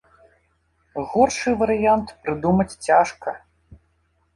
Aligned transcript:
Горшы 1.11 1.49
варыянт 1.61 2.07
прыдумаць 2.25 2.71
цяжка. 2.85 3.41